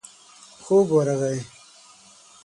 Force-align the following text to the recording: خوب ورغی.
خوب 0.63 0.91
ورغی. 0.91 1.39